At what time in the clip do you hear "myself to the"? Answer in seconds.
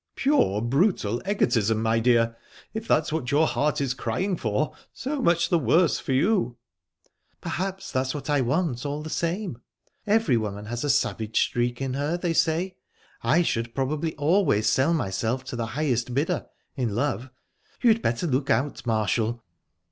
14.95-15.67